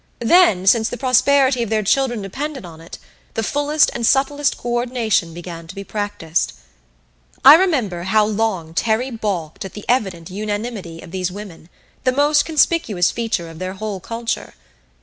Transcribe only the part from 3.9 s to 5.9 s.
and subtlest coordination began to be